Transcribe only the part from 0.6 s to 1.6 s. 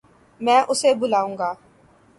اسے بلاوں گا